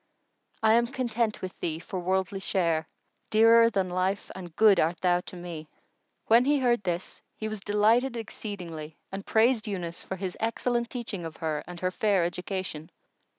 [0.63, 4.99] I am content with thee for worldly share * Dearer than life and good art
[5.01, 5.67] thou to me!"
[6.25, 11.23] When he heard this, he was delighted exceedingly and praised Yunus for his excellent teaching
[11.23, 12.89] of her and her fair education.